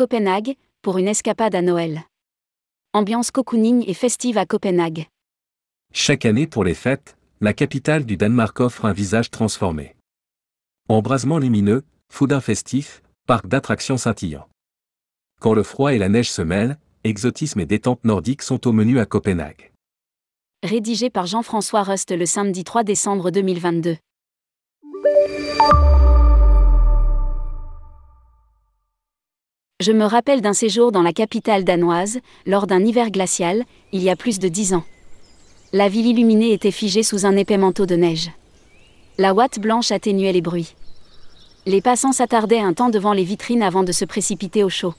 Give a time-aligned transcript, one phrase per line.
[0.00, 2.04] Copenhague, pour une escapade à Noël.
[2.94, 5.08] Ambiance cocooning et festive à Copenhague.
[5.92, 9.94] Chaque année pour les fêtes, la capitale du Danemark offre un visage transformé.
[10.88, 14.48] Embrasement lumineux, foudin festif, parc d'attractions scintillant.
[15.38, 19.00] Quand le froid et la neige se mêlent, exotisme et détente nordique sont au menu
[19.00, 19.70] à Copenhague.
[20.62, 23.98] Rédigé par Jean-François Rust le samedi 3 décembre 2022.
[29.80, 34.10] Je me rappelle d'un séjour dans la capitale danoise, lors d'un hiver glacial, il y
[34.10, 34.84] a plus de dix ans.
[35.72, 38.30] La ville illuminée était figée sous un épais manteau de neige.
[39.16, 40.74] La ouate blanche atténuait les bruits.
[41.64, 44.92] Les passants s'attardaient un temps devant les vitrines avant de se précipiter au chaud.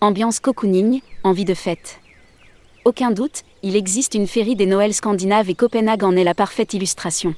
[0.00, 1.98] Ambiance cocooning, envie de fête.
[2.84, 6.72] Aucun doute, il existe une féerie des Noëls scandinaves et Copenhague en est la parfaite
[6.72, 7.34] illustration.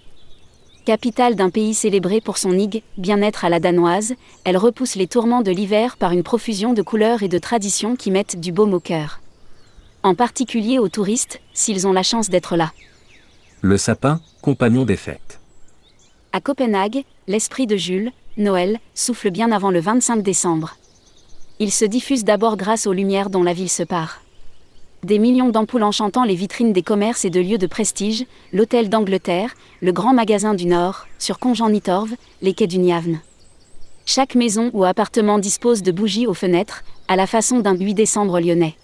[0.90, 5.42] Capitale d'un pays célébré pour son ig, bien-être à la danoise, elle repousse les tourments
[5.42, 8.80] de l'hiver par une profusion de couleurs et de traditions qui mettent du baume au
[8.80, 9.20] cœur.
[10.02, 12.72] En particulier aux touristes, s'ils ont la chance d'être là.
[13.60, 15.38] Le sapin, compagnon des fêtes.
[16.32, 20.74] À Copenhague, l'esprit de Jules, Noël, souffle bien avant le 25 décembre.
[21.60, 24.22] Il se diffuse d'abord grâce aux lumières dont la ville se part.
[25.02, 29.54] Des millions d'ampoules enchantant les vitrines des commerces et de lieux de prestige, l'hôtel d'Angleterre,
[29.80, 33.20] le grand magasin du Nord, sur Conjean-Nitorve, les quais du Niavne.
[34.04, 38.40] Chaque maison ou appartement dispose de bougies aux fenêtres, à la façon d'un 8 décembre
[38.40, 38.74] lyonnais.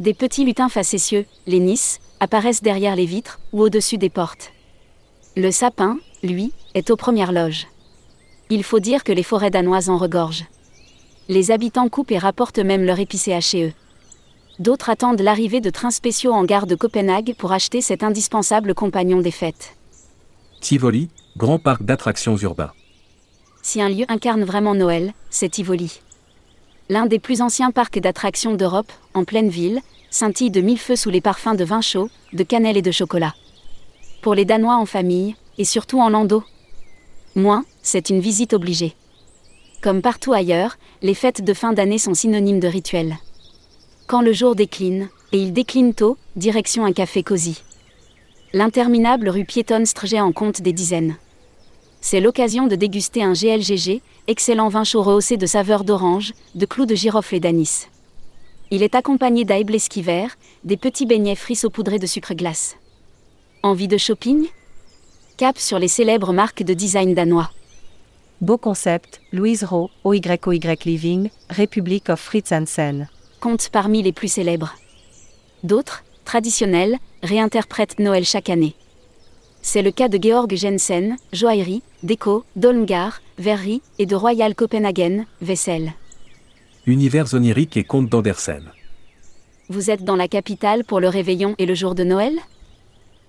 [0.00, 4.50] Des petits lutins facétieux, les Nice, apparaissent derrière les vitres ou au-dessus des portes.
[5.36, 7.66] Le sapin, lui, est aux premières loges.
[8.48, 10.46] Il faut dire que les forêts danoises en regorgent.
[11.28, 13.72] Les habitants coupent et rapportent même leur épicéa chez eux.
[14.60, 19.20] D'autres attendent l'arrivée de trains spéciaux en gare de Copenhague pour acheter cet indispensable compagnon
[19.20, 19.76] des fêtes.
[20.60, 22.72] Tivoli, grand parc d'attractions urbains.
[23.62, 26.00] Si un lieu incarne vraiment Noël, c'est Tivoli.
[26.88, 31.10] L'un des plus anciens parcs d'attractions d'Europe, en pleine ville, scintille de mille feux sous
[31.10, 33.34] les parfums de vin chaud, de cannelle et de chocolat.
[34.22, 36.44] Pour les Danois en famille, et surtout en landau.
[37.34, 38.94] Moins, c'est une visite obligée.
[39.82, 43.16] Comme partout ailleurs, les fêtes de fin d'année sont synonymes de rituels.
[44.06, 47.62] Quand le jour décline, et il décline tôt, direction un café cosy.
[48.52, 51.16] L'interminable rue piétonne Strget en compte des dizaines.
[52.02, 56.84] C'est l'occasion de déguster un GLGG, excellent vin chaud rehaussé de saveurs d'orange, de clous
[56.84, 57.88] de girofle et d'anis.
[58.70, 60.26] Il est accompagné d'aible esquiver,
[60.64, 62.76] des petits beignets frits saupoudrés de sucre glace.
[63.62, 64.48] Envie de shopping?
[65.38, 67.50] Cap sur les célèbres marques de design danois.
[68.42, 73.08] Beau concept, Louise Rowe, OYOY Living, Republic of Fritz Hansen
[73.40, 74.74] compte parmi les plus célèbres.
[75.62, 78.74] D'autres, traditionnels, réinterprètent Noël chaque année.
[79.62, 85.94] C'est le cas de Georg Jensen, Joaillerie, Déco, Dolmgar, Verri et de Royal Copenhagen, Vessel.
[86.86, 88.70] Univers onirique et conte d'Andersen.
[89.70, 92.38] Vous êtes dans la capitale pour le réveillon et le jour de Noël?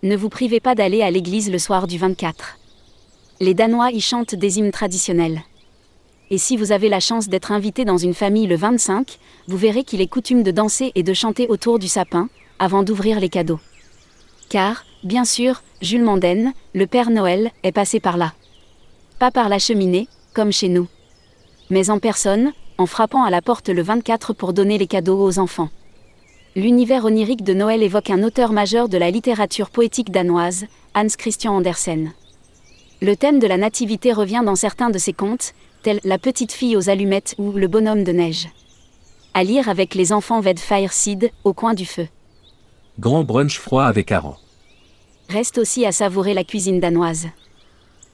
[0.03, 2.57] Ne vous privez pas d'aller à l'église le soir du 24.
[3.39, 5.41] Les Danois y chantent des hymnes traditionnels.
[6.31, 9.83] Et si vous avez la chance d'être invité dans une famille le 25, vous verrez
[9.83, 13.59] qu'il est coutume de danser et de chanter autour du sapin, avant d'ouvrir les cadeaux.
[14.49, 18.33] Car, bien sûr, Jules Manden, le Père Noël, est passé par là.
[19.19, 20.87] Pas par la cheminée, comme chez nous.
[21.69, 25.39] Mais en personne, en frappant à la porte le 24 pour donner les cadeaux aux
[25.39, 25.69] enfants.
[26.55, 30.65] L'univers onirique de Noël évoque un auteur majeur de la littérature poétique danoise,
[30.95, 32.13] Hans Christian Andersen.
[33.01, 35.53] Le thème de la nativité revient dans certains de ses contes,
[36.03, 38.47] La petite fille aux allumettes ou Le bonhomme de neige.
[39.35, 42.07] À lire avec les enfants Ved Fireseed, au coin du feu.
[42.99, 44.37] Grand brunch froid avec Aran.
[45.29, 47.27] Reste aussi à savourer la cuisine danoise.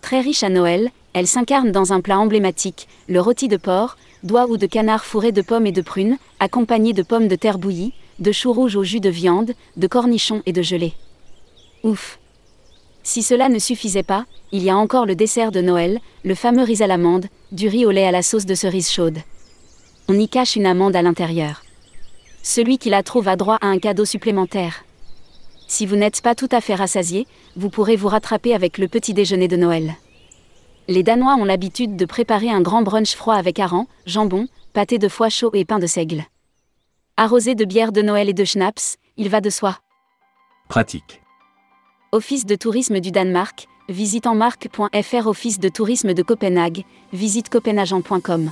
[0.02, 4.48] Très riche à Noël, elle s'incarne dans un plat emblématique, le rôti de porc, doigt
[4.48, 7.94] ou de canard fourré de pommes et de prunes, accompagné de pommes de terre bouillies,
[8.20, 10.94] de choux rouges au jus de viande, de cornichons et de gelée.
[11.84, 12.20] Ouf
[13.04, 16.64] Si cela ne suffisait pas, il y a encore le dessert de Noël, le fameux
[16.64, 19.20] riz à l'amande, du riz au lait à la sauce de cerise chaude.
[20.08, 21.64] On y cache une amande à l'intérieur.
[22.44, 24.84] Celui qui la trouve a droit à un cadeau supplémentaire.
[25.68, 29.14] Si vous n'êtes pas tout à fait rassasié, vous pourrez vous rattraper avec le petit
[29.14, 29.96] déjeuner de Noël.
[30.88, 35.08] Les Danois ont l'habitude de préparer un grand brunch froid avec hareng, jambon, pâté de
[35.08, 36.26] foie chaud et pain de seigle.
[37.16, 39.80] Arrosé de bière de Noël et de schnapps, il va de soi.
[40.68, 41.22] Pratique.
[42.14, 44.36] Office de tourisme du Danemark, visite en
[45.28, 48.52] Office de tourisme de Copenhague, visite copenhagen.com.